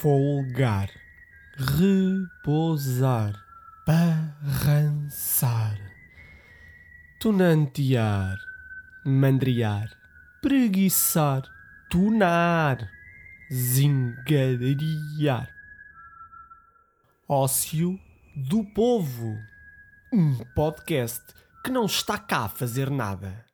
[0.00, 0.88] folgar,
[1.56, 3.34] repousar,
[3.84, 5.76] barrançar,
[7.18, 8.38] tunantear,
[9.04, 9.90] mandriar,
[10.40, 11.42] preguiçar,
[11.90, 12.88] tunar,
[13.52, 14.72] zingariar.
[17.28, 17.98] Ócio
[18.36, 19.36] do Povo,
[20.12, 21.24] um podcast
[21.64, 23.47] que não está cá a fazer nada.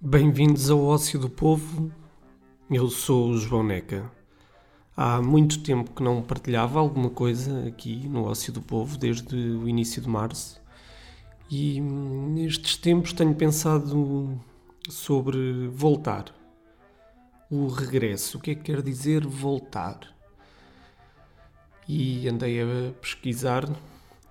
[0.00, 1.90] Bem-vindos ao Ócio do Povo.
[2.70, 4.08] Eu sou o João Neca.
[4.96, 9.68] Há muito tempo que não partilhava alguma coisa aqui no Ócio do Povo, desde o
[9.68, 10.62] início de março.
[11.50, 14.40] E nestes tempos tenho pensado
[14.88, 16.26] sobre voltar.
[17.50, 18.38] O regresso.
[18.38, 19.98] O que é que quer dizer voltar?
[21.88, 23.68] E andei a pesquisar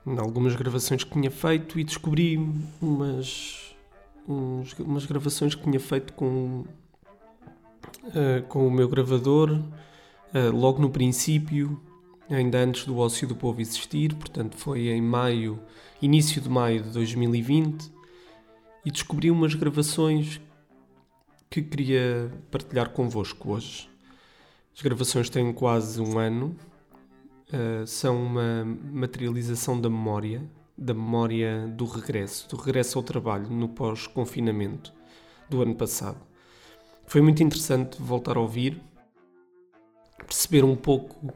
[0.06, 2.38] em algumas gravações que tinha feito e descobri
[2.82, 3.67] umas
[4.28, 6.66] uns, umas gravações que tinha feito com,
[8.04, 11.82] uh, com o meu gravador, uh, logo no princípio,
[12.30, 15.60] ainda antes do Ócio do Povo existir, portanto foi em maio,
[16.02, 17.92] início de maio de 2020,
[18.86, 20.42] e descobri umas gravações
[21.50, 23.90] que queria partilhar convosco hoje.
[24.76, 26.56] As gravações têm quase um ano,
[27.54, 33.68] uh, são uma materialização da memória da memória do regresso, do regresso ao trabalho no
[33.68, 34.94] pós-confinamento
[35.50, 36.20] do ano passado.
[37.06, 38.82] Foi muito interessante voltar a ouvir,
[40.18, 41.34] perceber um pouco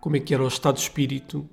[0.00, 1.48] como é que era o estado de espírito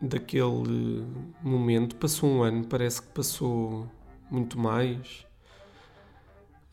[0.00, 1.06] daquele
[1.42, 1.96] momento.
[1.96, 3.88] Passou um ano, parece que passou
[4.30, 5.24] muito mais,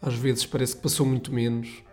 [0.02, 1.84] às vezes parece que passou muito menos,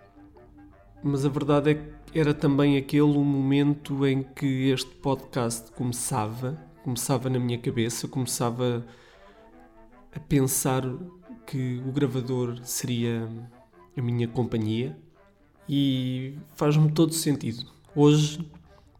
[1.03, 7.29] mas a verdade é que era também aquele momento em que este podcast começava começava
[7.29, 8.83] na minha cabeça, começava
[10.11, 10.83] a pensar
[11.47, 13.29] que o gravador seria
[13.95, 14.99] a minha companhia
[15.69, 17.71] e faz-me todo sentido.
[17.95, 18.51] Hoje,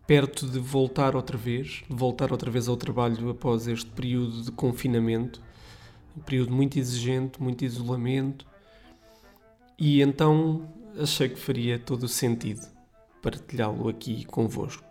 [0.07, 4.53] perto de voltar outra vez, de voltar outra vez ao trabalho após este período de
[4.53, 5.41] confinamento,
[6.15, 8.47] um período muito exigente, muito isolamento,
[9.79, 10.69] e então
[11.01, 12.69] achei que faria todo o sentido
[13.23, 14.88] partilhá-lo aqui convosco.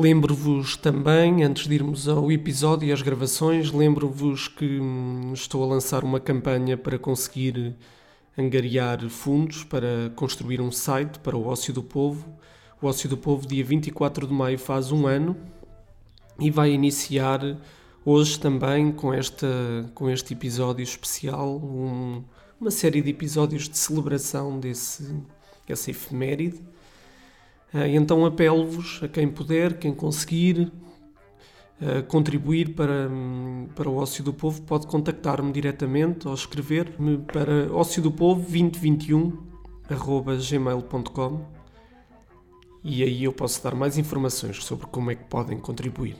[0.00, 5.66] Lembro-vos também, antes de irmos ao episódio e às gravações, lembro-vos que hum, estou a
[5.66, 7.76] lançar uma campanha para conseguir
[8.36, 12.34] angariar fundos para construir um site para o Ócio do Povo.
[12.80, 15.36] O Ócio do Povo, dia 24 de maio, faz um ano
[16.38, 17.58] e vai iniciar
[18.02, 19.46] hoje também com, esta,
[19.94, 22.24] com este episódio especial, um,
[22.58, 25.14] uma série de episódios de celebração desse,
[25.66, 26.58] dessa efeméride
[27.72, 30.72] então apelo-vos a quem puder, quem conseguir
[31.80, 33.08] ah, contribuir para,
[33.74, 39.48] para o Ócio do Povo, pode contactar-me diretamente ou escrever-me para ócio do povo 2021
[39.88, 41.40] gmail.com
[42.84, 46.16] e aí eu posso dar mais informações sobre como é que podem contribuir.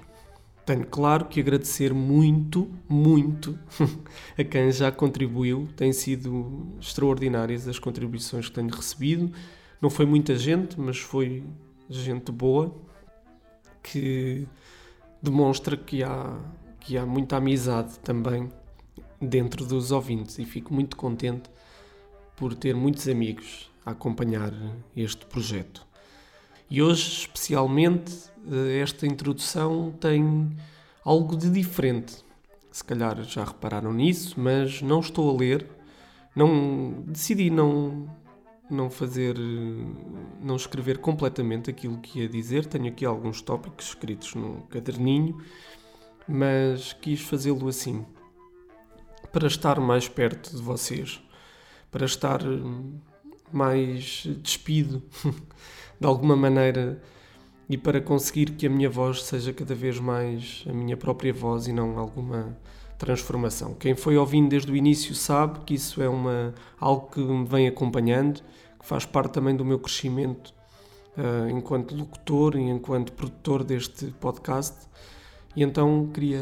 [0.64, 3.58] Tenho claro que agradecer muito, muito
[4.38, 5.68] a quem já contribuiu.
[5.76, 9.32] Têm sido extraordinárias as contribuições que tenho recebido
[9.80, 11.42] não foi muita gente, mas foi
[11.88, 12.74] gente boa
[13.82, 14.46] que
[15.22, 16.38] demonstra que há,
[16.78, 18.50] que há muita amizade também
[19.20, 21.50] dentro dos ouvintes e fico muito contente
[22.36, 24.52] por ter muitos amigos a acompanhar
[24.96, 25.86] este projeto.
[26.70, 30.50] E hoje, especialmente, eh, esta introdução tem
[31.04, 32.24] algo de diferente.
[32.70, 35.66] Se calhar já repararam nisso, mas não estou a ler.
[36.34, 38.08] Não decidi não
[38.70, 39.36] não fazer,
[40.40, 42.66] não escrever completamente aquilo que ia dizer.
[42.66, 45.40] Tenho aqui alguns tópicos escritos no caderninho,
[46.26, 48.04] mas quis fazê-lo assim
[49.32, 51.22] para estar mais perto de vocês,
[51.90, 52.40] para estar
[53.52, 55.02] mais despido
[56.00, 57.00] de alguma maneira
[57.68, 61.66] e para conseguir que a minha voz seja cada vez mais a minha própria voz
[61.66, 62.58] e não alguma
[63.00, 63.72] transformação.
[63.74, 67.66] Quem foi ouvindo desde o início sabe que isso é uma, algo que me vem
[67.66, 68.42] acompanhando,
[68.78, 70.52] que faz parte também do meu crescimento
[71.16, 74.86] uh, enquanto locutor e enquanto produtor deste podcast.
[75.56, 76.38] E então queria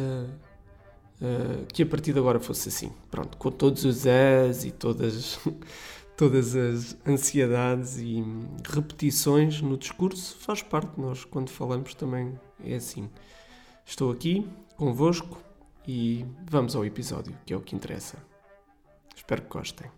[1.22, 2.90] uh, que a partir de agora fosse assim.
[3.08, 5.38] Pronto, com todos os és e todas,
[6.18, 8.24] todas as ansiedades e
[8.68, 11.00] repetições no discurso, faz parte.
[11.00, 13.08] Nós, quando falamos, também é assim.
[13.86, 14.44] Estou aqui
[14.76, 15.47] convosco
[15.88, 18.18] e vamos ao episódio, que é o que interessa.
[19.16, 19.90] Espero que gostem.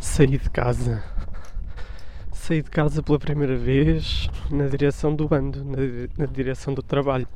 [0.00, 1.04] Saí de casa.
[2.32, 5.76] saí de casa pela primeira vez na direção do bando, na,
[6.18, 7.28] na direção do trabalho.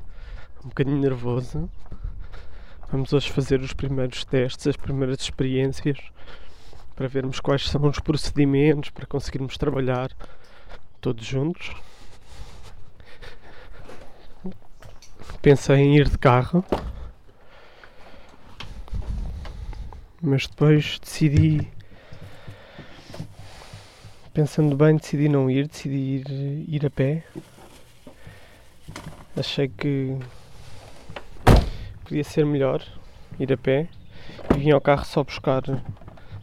[0.65, 1.71] Um bocadinho nervoso.
[2.91, 5.99] Vamos hoje fazer os primeiros testes, as primeiras experiências
[6.97, 10.11] para vermos quais são os procedimentos para conseguirmos trabalhar
[11.01, 11.73] todos juntos.
[15.41, 16.65] Pensei em ir de carro,
[20.21, 21.67] mas depois decidi
[24.33, 27.25] Pensando bem, decidi não ir, decidi ir, ir a pé.
[29.37, 30.17] Achei que
[32.11, 32.83] podia ser melhor
[33.39, 33.89] ir a pé.
[34.53, 35.63] E vim ao carro só buscar,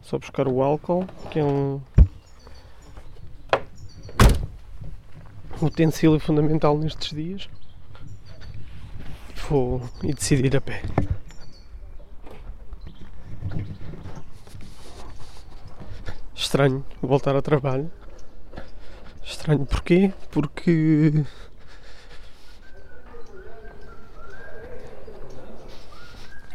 [0.01, 1.81] só buscar o álcool, que é um
[5.61, 7.49] utensílio fundamental nestes dias.
[9.49, 10.81] Vou e decidi ir a pé.
[16.33, 17.91] Estranho voltar ao trabalho.
[19.21, 20.13] Estranho porquê?
[20.31, 21.25] Porque.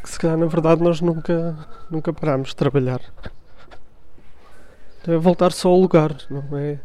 [0.03, 1.57] Que se calhar na verdade nós nunca,
[1.91, 3.01] nunca parámos de trabalhar.
[5.07, 6.79] É voltar só ao lugar, não é?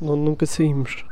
[0.00, 1.02] Nunca saímos.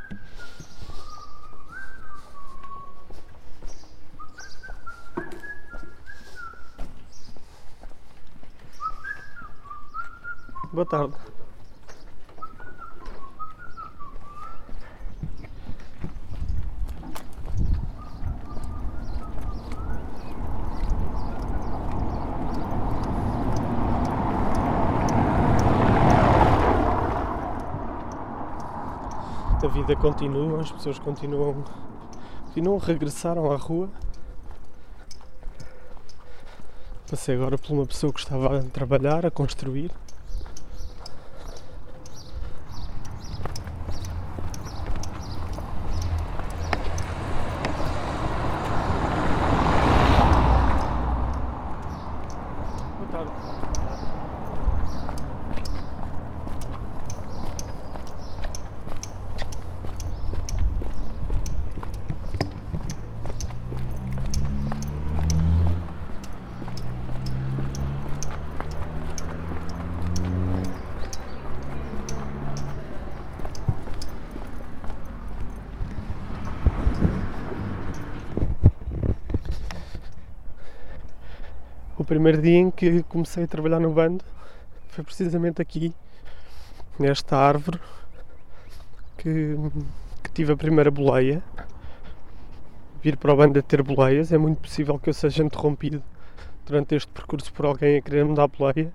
[10.72, 11.14] Boa tarde.
[29.62, 31.64] A vida continua, as pessoas continuam,
[32.46, 33.88] continuam regressaram à rua.
[37.10, 39.90] Passei agora por uma pessoa que estava a trabalhar, a construir.
[82.10, 84.24] Primeiro dia em que comecei a trabalhar no bando
[84.88, 85.94] foi precisamente aqui,
[86.98, 87.78] nesta árvore,
[89.16, 89.54] que,
[90.20, 91.40] que tive a primeira boleia.
[93.00, 96.02] Vir para o bando a ter boleias, é muito possível que eu seja interrompido
[96.66, 98.92] durante este percurso por alguém a querer me dar boleia.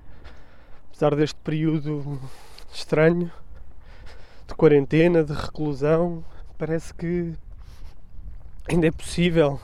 [0.89, 2.19] Apesar deste período
[2.73, 3.31] estranho
[4.45, 6.21] de quarentena, de reclusão,
[6.57, 7.33] parece que
[8.69, 9.57] ainda é possível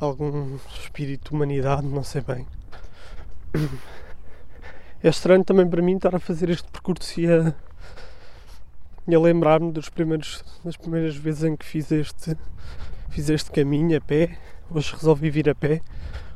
[0.00, 2.46] algum espírito de humanidade, não sei bem.
[5.02, 7.54] É estranho também para mim estar a fazer este percurso e a,
[9.06, 12.36] e a lembrar-me dos primeiros, das primeiras vezes em que fiz este,
[13.08, 14.38] fiz este caminho a pé.
[14.70, 15.80] Hoje resolvi vir a pé,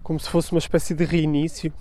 [0.02, 1.72] como se fosse uma espécie de reinício.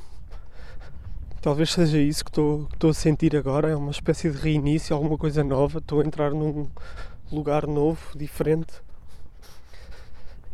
[1.41, 4.95] Talvez seja isso que estou, que estou a sentir agora, é uma espécie de reinício,
[4.95, 5.79] alguma coisa nova.
[5.79, 6.67] Estou a entrar num
[7.31, 8.73] lugar novo, diferente.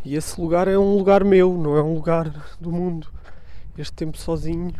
[0.07, 3.09] E esse lugar é um lugar meu, não é um lugar do mundo.
[3.77, 4.73] Este tempo sozinho,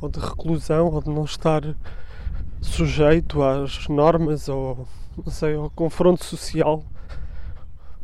[0.00, 1.62] ou de reclusão, ou de não estar
[2.60, 6.82] sujeito às normas, ou não sei, ao confronto social.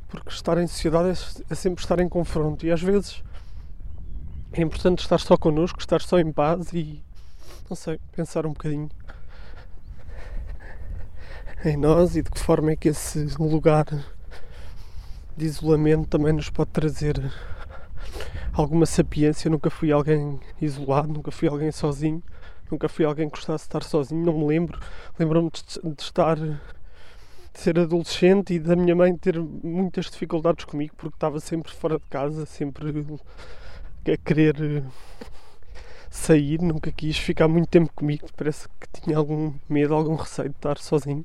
[0.06, 2.64] Porque estar em sociedade é, é sempre estar em confronto.
[2.64, 3.24] E às vezes
[4.52, 7.02] é importante estar só connosco, estar só em paz e,
[7.68, 8.88] não sei, pensar um bocadinho
[11.64, 13.84] em nós e de que forma é que esse lugar
[15.38, 17.32] de isolamento também nos pode trazer
[18.52, 19.46] alguma sapiência.
[19.46, 22.22] Eu nunca fui alguém isolado, nunca fui alguém sozinho,
[22.70, 24.80] nunca fui alguém que gostasse de estar sozinho, não me lembro.
[25.18, 26.58] Lembro-me de, de estar de
[27.54, 32.06] ser adolescente e da minha mãe ter muitas dificuldades comigo porque estava sempre fora de
[32.10, 33.04] casa, sempre
[34.12, 34.82] a querer
[36.10, 40.56] sair, nunca quis ficar muito tempo comigo, parece que tinha algum medo, algum receio de
[40.56, 41.24] estar sozinho.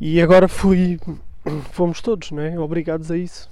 [0.00, 0.98] E agora fui
[1.72, 2.58] fomos todos, não é?
[2.58, 3.50] Obrigados a isso.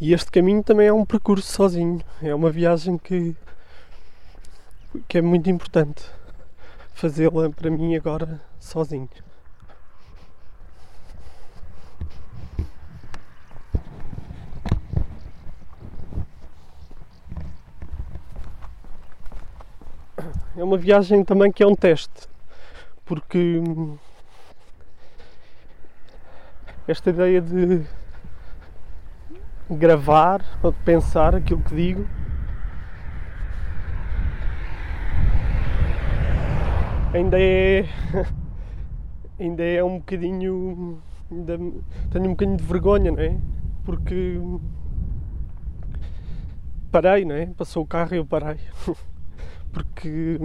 [0.00, 3.36] E este caminho também é um percurso sozinho, é uma viagem que,
[5.06, 6.04] que é muito importante
[6.92, 9.08] fazê-la para mim agora sozinho.
[20.56, 22.28] é uma viagem também que é um teste,
[23.04, 23.60] porque
[26.86, 27.84] esta ideia de
[29.70, 32.06] gravar ou de pensar aquilo que digo
[37.14, 37.84] ainda é
[39.38, 41.58] ainda é um bocadinho ainda
[42.10, 43.38] tenho um bocadinho de vergonha, não é?
[43.84, 44.38] Porque
[46.90, 47.46] parei, não é?
[47.46, 48.58] Passou o carro e eu parei.
[49.72, 50.38] Porque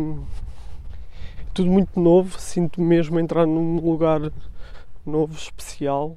[1.54, 4.22] tudo muito novo, sinto mesmo entrar num lugar
[5.06, 6.16] novo, especial,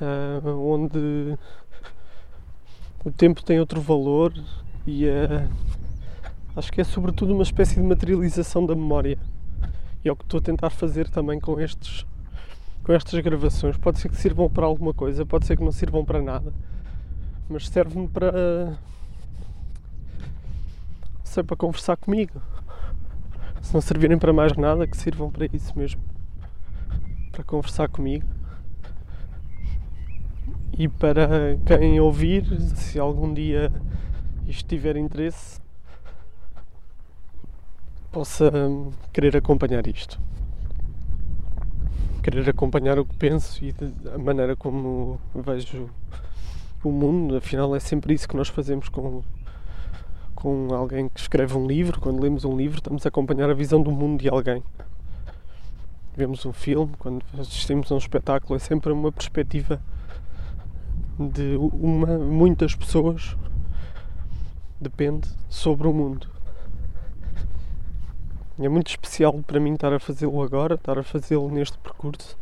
[0.00, 1.38] uh, onde
[3.04, 4.32] o tempo tem outro valor
[4.86, 5.48] e uh,
[6.56, 9.18] acho que é sobretudo uma espécie de materialização da memória.
[10.04, 12.06] E é o que estou a tentar fazer também com estes
[12.82, 13.76] com estas gravações.
[13.76, 16.52] Pode ser que sirvam para alguma coisa, pode ser que não sirvam para nada,
[17.48, 18.78] mas serve-me para
[21.22, 22.40] sei para conversar comigo.
[23.60, 26.02] Se não servirem para mais nada, que sirvam para isso mesmo.
[27.30, 28.26] Para conversar comigo.
[30.80, 32.42] E para quem ouvir,
[32.74, 33.70] se algum dia
[34.48, 35.60] isto tiver interesse,
[38.10, 38.50] possa
[39.12, 40.18] querer acompanhar isto.
[42.22, 43.74] Querer acompanhar o que penso e
[44.10, 45.90] a maneira como vejo
[46.82, 47.36] o mundo.
[47.36, 49.22] Afinal, é sempre isso que nós fazemos com,
[50.34, 52.00] com alguém que escreve um livro.
[52.00, 54.62] Quando lemos um livro, estamos a acompanhar a visão do mundo de alguém.
[56.16, 59.78] Vemos um filme, quando assistimos a um espetáculo, é sempre uma perspectiva
[61.18, 63.36] de uma, muitas pessoas.
[64.80, 66.28] Depende sobre o mundo.
[68.58, 72.36] É muito especial para mim estar a fazê-lo agora, estar a fazê-lo neste percurso,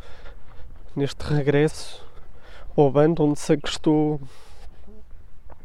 [0.96, 2.04] neste regresso
[2.76, 4.20] ao bando, onde sei que estou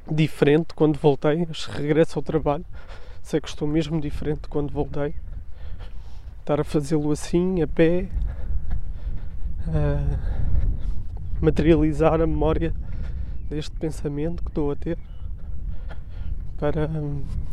[0.10, 2.66] diferente quando voltei, regresso ao trabalho,
[3.22, 5.16] sei que estou mesmo diferente quando voltei.
[6.40, 8.10] Estar a fazê-lo assim, a pé,
[9.68, 10.34] a
[11.42, 12.74] materializar a memória
[13.50, 14.98] deste pensamento que estou a ter,
[16.58, 16.90] para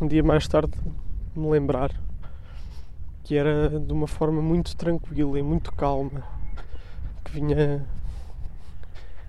[0.00, 0.72] um dia mais tarde
[1.36, 1.90] me lembrar
[3.22, 6.24] que era de uma forma muito tranquila e muito calma
[7.24, 7.86] que vinha,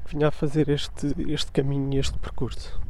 [0.04, 2.81] que vinha a fazer este, este caminho este percurso.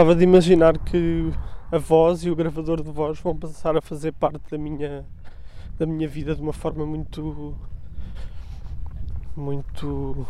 [0.00, 1.30] Gostava de imaginar que
[1.70, 5.04] a voz e o gravador de voz vão passar a fazer parte da minha
[5.78, 7.54] da minha vida de uma forma muito
[9.36, 10.26] muito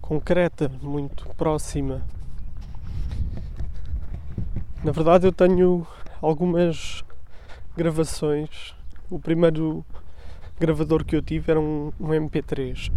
[0.00, 2.04] concreta, muito próxima.
[4.82, 5.86] Na verdade, eu tenho
[6.20, 7.04] algumas
[7.76, 8.74] gravações.
[9.08, 9.84] O primeiro
[10.58, 12.90] gravador que eu tive era um, um MP3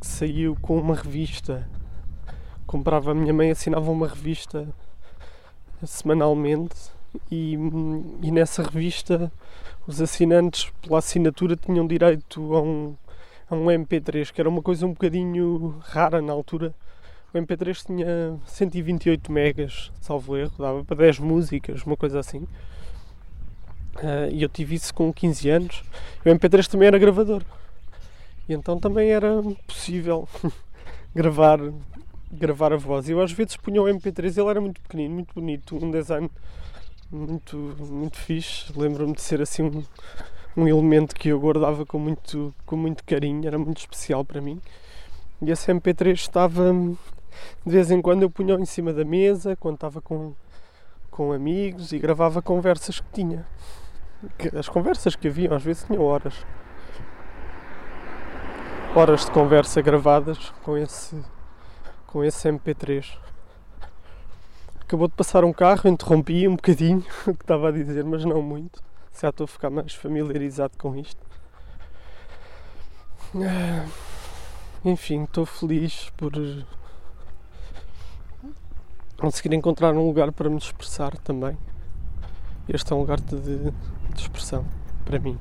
[0.00, 1.68] que saiu com uma revista
[2.70, 4.68] comprava, a minha mãe assinava uma revista
[5.84, 6.76] semanalmente
[7.28, 7.54] e,
[8.22, 9.32] e nessa revista
[9.88, 12.94] os assinantes pela assinatura tinham direito a um,
[13.50, 16.72] a um MP3, que era uma coisa um bocadinho rara na altura.
[17.34, 22.46] O MP3 tinha 128 megas, salvo erro, dava para 10 músicas, uma coisa assim.
[23.96, 25.82] Uh, e eu tive isso com 15 anos.
[26.24, 27.42] E o MP3 também era gravador.
[28.48, 30.28] E então também era possível
[31.12, 31.58] gravar
[32.30, 33.08] gravar a voz.
[33.08, 36.30] Eu às vezes punha o MP3, ele era muito pequenino, muito bonito, um design
[37.10, 38.72] muito, muito fixe.
[38.76, 39.84] Lembro-me de ser assim um,
[40.56, 44.60] um elemento que eu guardava com muito, com muito carinho, era muito especial para mim.
[45.42, 46.72] E esse MP3 estava
[47.64, 50.34] de vez em quando eu punha em cima da mesa, quando estava com,
[51.10, 53.46] com amigos e gravava conversas que tinha.
[54.58, 56.44] As conversas que haviam às vezes tinham horas.
[58.94, 61.16] Horas de conversa gravadas com esse
[62.10, 63.16] com esse MP3.
[64.80, 68.42] Acabou de passar um carro, interrompi um bocadinho o que estava a dizer, mas não
[68.42, 68.82] muito.
[69.20, 71.20] Já estou a ficar mais familiarizado com isto.
[73.36, 73.86] Ah,
[74.84, 76.32] enfim, estou feliz por
[79.16, 81.56] conseguir encontrar um lugar para me expressar também.
[82.68, 83.72] Este é um lugar de, de
[84.20, 84.64] expressão
[85.04, 85.38] para mim.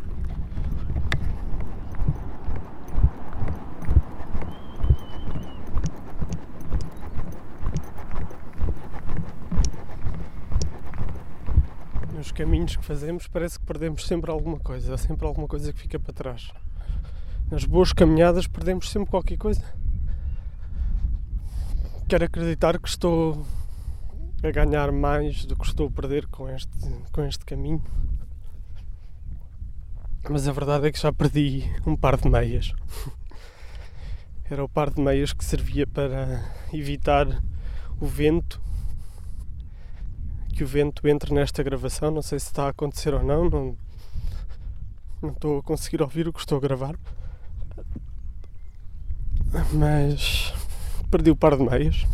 [12.20, 15.80] Nos caminhos que fazemos parece que perdemos sempre alguma coisa, há sempre alguma coisa que
[15.80, 16.52] fica para trás.
[17.50, 19.64] Nas boas caminhadas perdemos sempre qualquer coisa.
[22.10, 23.46] Quero acreditar que estou
[24.44, 26.78] a ganhar mais do que estou a perder com este,
[27.14, 27.82] com este caminho.
[30.30, 32.74] Mas a verdade é que já perdi um par de meias.
[34.44, 37.42] Era o par de meias que servia para evitar
[38.02, 38.62] o vento.
[40.60, 42.12] Que o vento entre nesta gravação.
[42.12, 43.50] Não sei se está a acontecer ou não.
[43.50, 43.78] Não,
[45.22, 47.00] não estou a conseguir ouvir o que estou a gravar.
[49.72, 50.54] Mas
[51.10, 52.06] perdi o par de meias.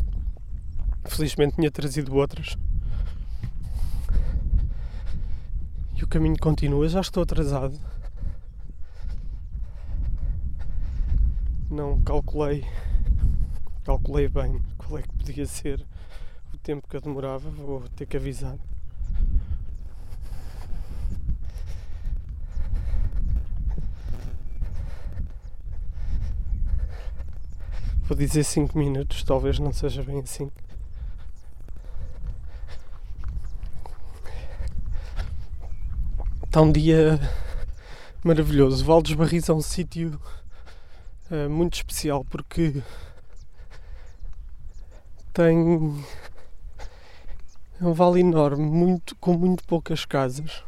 [1.06, 2.56] Felizmente tinha trazido outras.
[5.96, 7.80] E o caminho continua, já estou atrasado.
[11.68, 12.64] Não calculei,
[13.84, 15.84] calculei bem qual é que podia ser
[16.66, 18.58] tempo que eu demorava, vou ter que avisar.
[28.08, 30.52] Vou dizer 5 minutos, talvez não seja bem assim.
[36.46, 37.20] Está um dia
[38.24, 38.84] maravilhoso.
[38.84, 40.20] Val dos Barris é um sítio
[41.30, 42.82] uh, muito especial porque
[45.32, 46.04] tem
[47.82, 50.64] é um vale enorme, muito, com muito poucas casas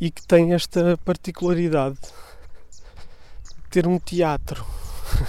[0.00, 1.98] e que tem esta particularidade
[3.44, 4.64] de ter um teatro.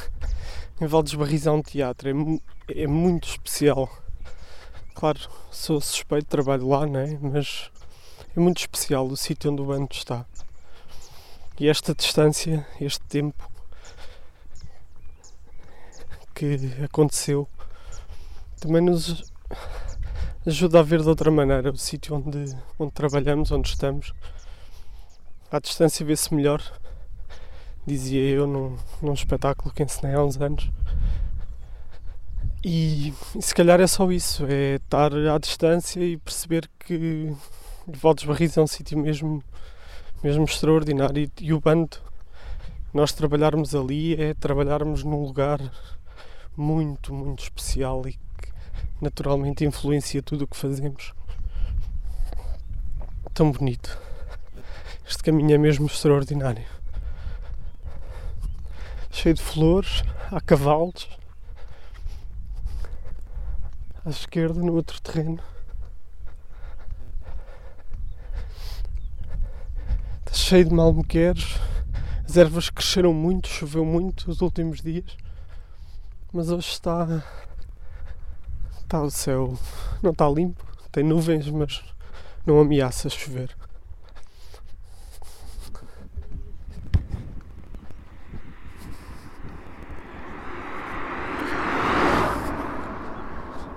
[0.79, 3.89] em Val dos Barris há um teatro, é, é muito especial.
[4.95, 5.19] Claro,
[5.51, 7.19] sou suspeito, trabalho lá, né?
[7.21, 7.69] mas
[8.35, 10.25] é muito especial o sítio onde o bando está.
[11.59, 13.51] E esta distância, este tempo
[16.33, 17.47] que aconteceu,
[18.61, 19.33] também nos
[20.45, 24.13] ajuda a ver de outra maneira o sítio onde, onde trabalhamos, onde estamos.
[25.51, 26.61] À distância vê-se melhor,
[27.85, 30.71] dizia eu num, num espetáculo que ensinei há uns anos.
[32.63, 37.35] E, e, se calhar é só isso, é estar à distância e perceber que
[37.87, 39.43] Valdes Barris é um sítio mesmo,
[40.23, 41.97] mesmo extraordinário e, e, o bando,
[42.93, 45.59] nós trabalharmos ali é trabalharmos num lugar
[46.55, 48.19] muito, muito especial e
[49.01, 51.13] naturalmente influencia tudo o que fazemos.
[53.33, 53.99] Tão bonito.
[55.05, 56.65] Este caminho é mesmo extraordinário.
[59.09, 61.09] Cheio de flores, há cavalos
[64.05, 65.39] à esquerda, no outro terreno.
[70.19, 71.59] Está cheio de malmequeres.
[72.27, 75.17] As ervas cresceram muito, choveu muito nos últimos dias.
[76.33, 77.23] Mas hoje está.
[78.91, 79.57] Está o céu.
[80.03, 81.81] Não está limpo, tem nuvens, mas
[82.45, 83.55] não ameaça chover.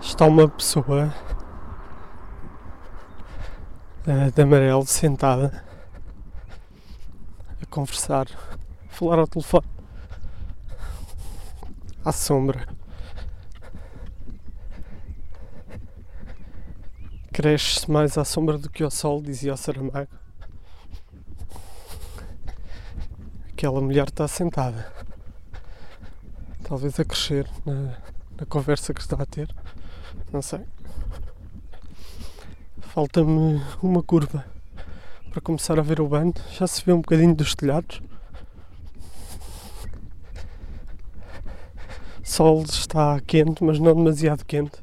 [0.01, 1.15] está uma pessoa
[4.09, 5.65] uh, de amarelo sentada
[7.63, 8.27] a conversar,
[8.89, 9.67] a falar ao telefone
[12.05, 12.84] à sombra.
[17.35, 20.07] Cresce mais à sombra do que ao sol, dizia o Saramago.
[23.51, 24.93] Aquela mulher está sentada,
[26.63, 27.99] talvez a crescer na,
[28.39, 29.53] na conversa que está a ter.
[30.33, 30.61] Não sei.
[32.83, 34.45] Falta-me uma curva
[35.31, 36.41] para começar a ver o bando.
[36.53, 38.01] Já se vê um bocadinho dos telhados.
[42.23, 44.79] Sol está quente, mas não demasiado quente.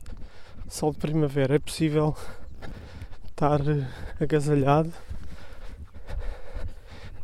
[0.68, 1.56] Sol de primavera.
[1.56, 2.14] É possível
[3.42, 3.60] estar
[4.20, 4.94] agasalhado.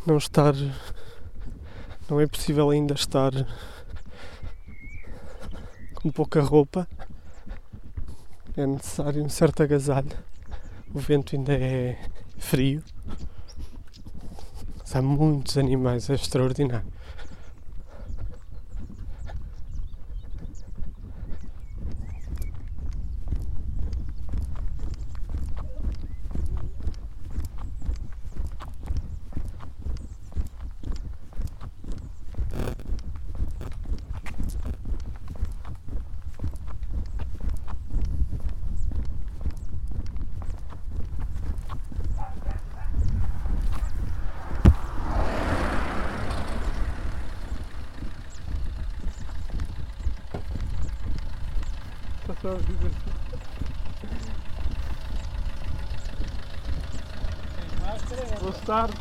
[0.04, 0.56] Não estar.
[2.10, 3.32] Não é possível ainda estar
[5.94, 6.88] com pouca roupa
[8.56, 10.18] é necessário um certo agasalho.
[10.92, 12.00] O vento ainda é
[12.40, 12.82] frio.
[14.80, 16.97] Mas há muitos animais, é extraordinário.
[52.48, 52.92] tua vida.
[58.40, 58.98] Boa tarde.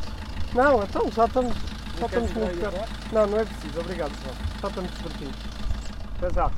[0.53, 1.55] Não, então já estamos.
[1.99, 3.13] Já estamos muito perto.
[3.13, 5.35] Não, não é preciso, obrigado só, Já estamos divertidos.
[6.17, 6.51] Até já.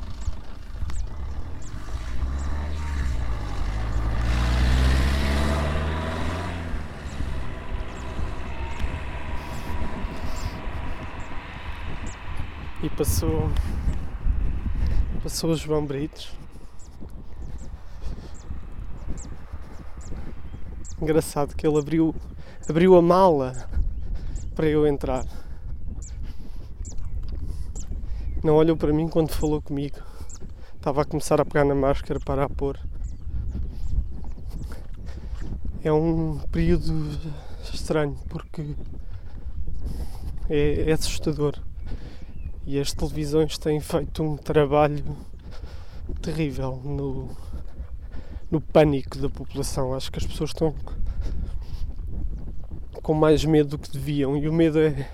[12.82, 13.50] E passou.
[15.22, 16.32] Passou o João Britos.
[21.00, 22.14] Engraçado que ele abriu
[22.68, 23.68] abriu a mala
[24.54, 25.24] para eu entrar.
[28.44, 29.98] Não olhou para mim quando falou comigo.
[30.76, 32.78] Estava a começar a pegar na máscara para a pôr.
[35.82, 37.18] É um período
[37.72, 38.74] estranho porque
[40.48, 41.54] é, é assustador.
[42.66, 45.16] E as televisões têm feito um trabalho
[46.22, 47.30] terrível no,
[48.50, 49.94] no pânico da população.
[49.94, 50.74] Acho que as pessoas estão
[53.02, 55.08] com mais medo do que deviam e o medo é,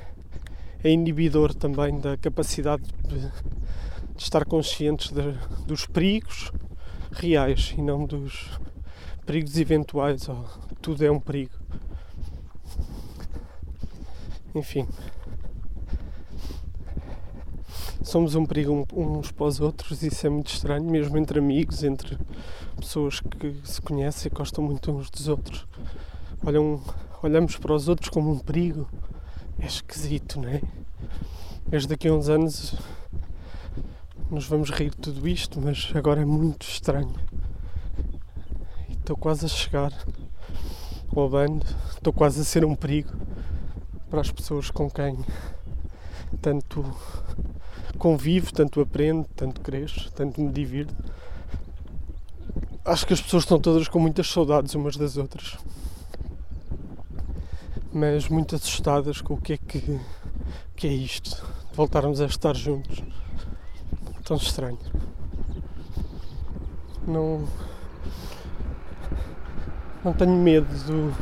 [0.83, 5.33] é inibidor também da capacidade de, de estar conscientes de,
[5.67, 6.51] dos perigos
[7.13, 8.51] reais e não dos
[9.25, 10.29] perigos eventuais.
[10.29, 10.45] Oh,
[10.81, 11.55] tudo é um perigo.
[14.55, 14.87] Enfim
[18.03, 22.19] somos um perigo uns para os outros isso é muito estranho, mesmo entre amigos, entre
[22.77, 25.67] pessoas que se conhecem e gostam muito uns dos outros.
[26.45, 26.81] Olham,
[27.23, 28.89] olhamos para os outros como um perigo.
[29.59, 30.61] É esquisito, não é?
[31.67, 32.75] Desde daqui a uns anos
[34.31, 37.15] nos vamos rir de tudo isto, mas agora é muito estranho.
[38.91, 39.93] Estou quase a chegar
[41.15, 43.13] ao bando, estou quase a ser um perigo
[44.11, 45.19] para as pessoas com quem
[46.43, 46.85] tanto
[47.97, 50.95] convivo, tanto aprendo, tanto cresço, tanto me divirto.
[52.85, 55.59] Acho que as pessoas estão todas com muitas saudades umas das outras,
[57.93, 60.01] mas muito assustadas com o que é que,
[60.77, 61.31] que é isto,
[61.71, 63.03] de voltarmos a estar juntos.
[64.25, 64.79] Tão estranho.
[67.07, 67.47] Não.
[70.05, 71.13] Não tenho medo do,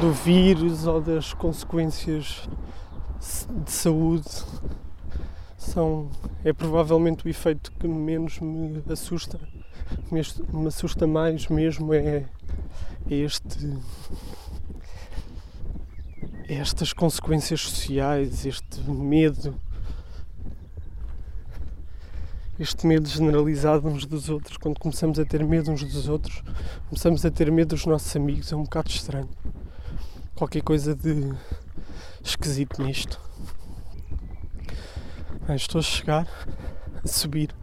[0.00, 2.48] do vírus ou das consequências
[3.64, 4.28] de saúde
[5.56, 6.10] são
[6.44, 9.40] é provavelmente o efeito que menos me assusta
[10.10, 10.20] me,
[10.66, 12.24] assusta mais mesmo é,
[13.10, 13.78] é este
[16.48, 19.58] é estas consequências sociais este medo
[22.58, 24.56] este medo generalizado uns dos outros.
[24.56, 26.42] Quando começamos a ter medo uns dos outros
[26.88, 29.28] começamos a ter medo dos nossos amigos é um bocado estranho.
[30.34, 31.32] Qualquer coisa de
[32.26, 33.20] esquisito nisto.
[35.46, 36.26] Bem, estou a chegar,
[37.04, 37.54] a subir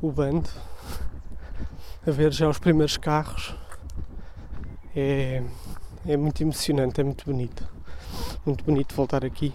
[0.00, 0.48] o bando,
[2.06, 3.54] a ver já os primeiros carros.
[4.96, 5.42] É,
[6.06, 7.68] é muito emocionante, é muito bonito.
[8.46, 9.52] Muito bonito voltar aqui.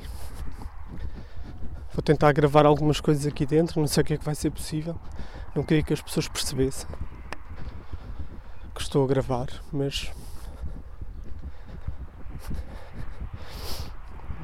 [1.93, 4.51] Vou tentar gravar algumas coisas aqui dentro, não sei o que é que vai ser
[4.51, 4.95] possível.
[5.55, 6.87] Não queria que as pessoas percebessem
[8.75, 10.11] que estou a gravar, mas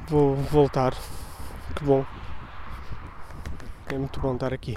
[0.08, 0.94] vou voltar.
[1.74, 2.04] Que bom.
[3.86, 4.76] É muito bom estar aqui.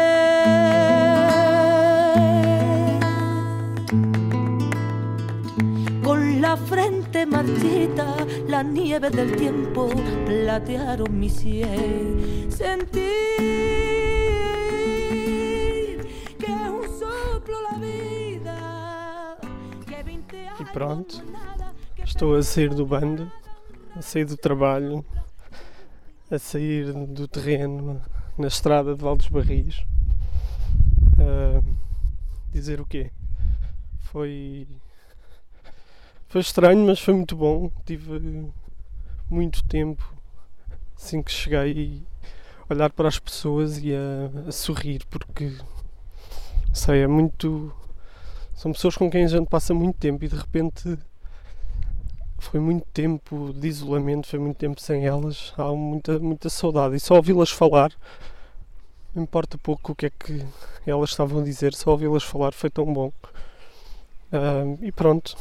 [6.41, 8.15] La frente marchita,
[8.47, 9.87] la nieve del tiempo
[10.25, 12.49] platearon mi cielo.
[12.49, 12.97] Sentir
[16.39, 19.37] que es un soplo la vida.
[19.87, 23.31] Que 20 E años pronto, nada, que estou a sair do bando,
[23.95, 25.05] a sair do trabalho,
[26.31, 28.01] a sair do terreno
[28.35, 29.83] na estrada de Valdes Barris.
[31.19, 31.61] Ah,
[32.51, 33.11] dizer o quê?
[33.99, 34.67] Foi.
[36.31, 37.69] Foi estranho, mas foi muito bom.
[37.85, 38.49] Tive
[39.29, 40.01] muito tempo
[40.95, 42.01] assim que cheguei
[42.69, 45.51] a olhar para as pessoas e a, a sorrir porque
[46.73, 47.73] sei, é muito
[48.55, 50.97] São pessoas com quem a gente passa muito tempo e de repente
[52.39, 56.95] foi muito tempo de isolamento, foi muito tempo sem elas, há muita, muita saudade.
[56.95, 57.91] E só ouvi-las falar,
[59.13, 60.45] não importa pouco o que é que
[60.87, 63.11] elas estavam a dizer, só ouvi-las falar foi tão bom.
[64.31, 65.35] Uh, e pronto,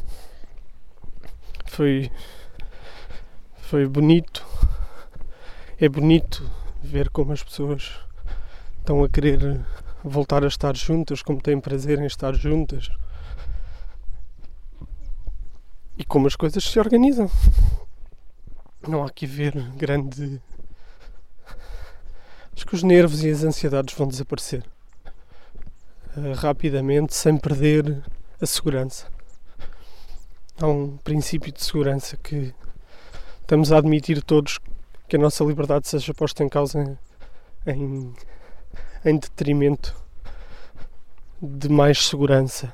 [1.70, 2.10] foi,
[3.62, 4.44] foi bonito.
[5.78, 6.50] É bonito
[6.82, 7.92] ver como as pessoas
[8.78, 9.60] estão a querer
[10.02, 12.90] voltar a estar juntas, como têm prazer em estar juntas
[15.96, 17.30] e como as coisas se organizam.
[18.86, 20.40] Não há que ver grande.
[22.54, 24.64] Acho que os nervos e as ansiedades vão desaparecer
[26.16, 28.02] uh, rapidamente, sem perder
[28.40, 29.19] a segurança.
[30.62, 32.54] Há um princípio de segurança que
[33.40, 34.58] estamos a admitir todos
[35.08, 36.98] que a nossa liberdade seja posta em causa
[37.66, 38.12] em,
[39.02, 39.96] em detrimento
[41.40, 42.70] de mais segurança.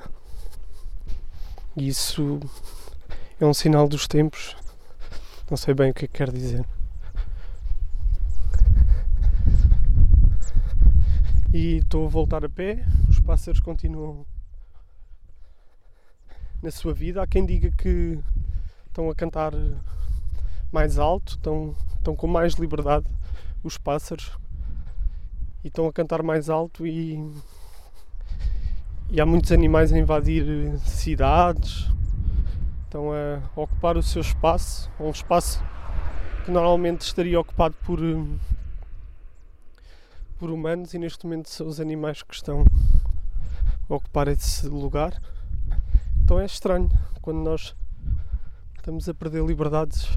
[1.77, 2.41] E isso
[3.39, 4.53] é um sinal dos tempos.
[5.49, 6.65] Não sei bem o que é que quer dizer.
[11.53, 14.25] E estou a voltar a pé, os pássaros continuam
[16.61, 17.21] na sua vida.
[17.21, 18.19] Há quem diga que
[18.87, 19.53] estão a cantar
[20.71, 23.05] mais alto, estão, estão com mais liberdade
[23.63, 24.31] os pássaros
[25.63, 27.19] e estão a cantar mais alto e,
[29.09, 31.89] e há muitos animais a invadir cidades,
[32.83, 35.63] estão a ocupar o seu espaço, um espaço
[36.45, 38.37] que normalmente estaria ocupado por, hum,
[40.39, 42.65] por humanos e neste momento são os animais que estão
[43.89, 45.19] a ocupar esse lugar.
[46.27, 46.89] Então é estranho
[47.21, 47.73] quando nós
[48.75, 50.09] estamos a perder liberdades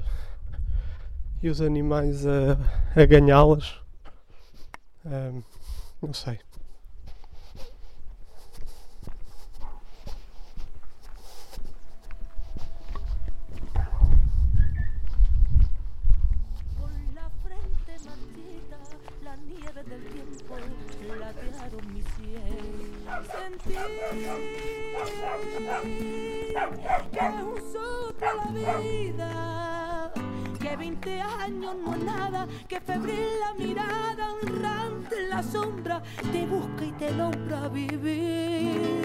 [1.41, 2.57] e os animais a,
[3.01, 3.79] a ganhá-las.
[5.05, 5.41] Um,
[6.01, 6.37] não sei.
[30.59, 36.45] Que 20 años no es nada, que febril la mirada, honrante en la sombra, te
[36.45, 39.01] busca y te logra vivir.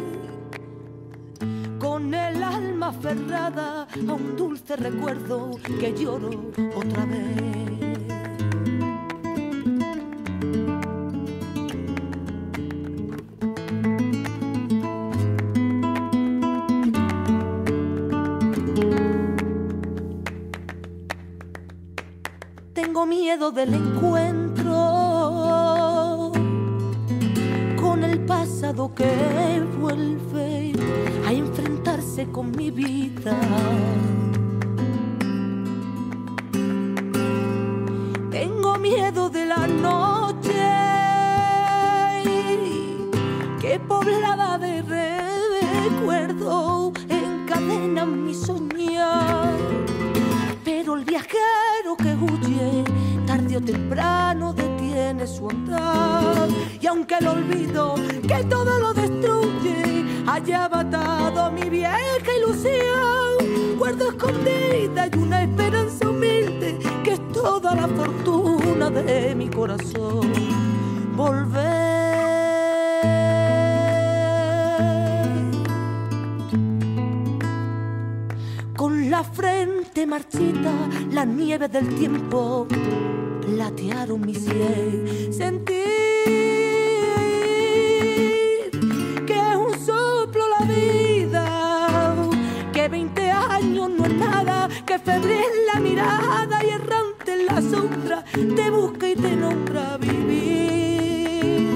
[1.79, 6.31] Con el alma aferrada a un dulce recuerdo que lloro
[6.75, 7.76] otra vez.
[23.27, 24.71] Miedo del encuentro
[27.75, 30.73] con el pasado que vuelve
[31.27, 32.96] a enfrentarse con mi vida.
[64.05, 70.33] Escondida y una esperanza humilde que es toda la fortuna de mi corazón.
[71.17, 71.97] Volver.
[78.77, 80.73] Con la frente marchita,
[81.11, 82.67] la nieve del tiempo
[83.41, 85.33] platearon mi cielo.
[85.33, 85.96] Sentir
[98.45, 101.71] te busca y te nombra vivir.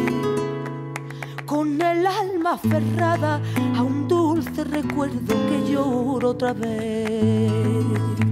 [1.47, 3.41] Con el alma aferrada
[3.77, 8.30] a un dulce recuerdo que lloro otra vez.